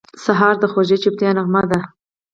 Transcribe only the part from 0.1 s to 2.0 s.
سهار د خوږې چوپتیا نغمه ده.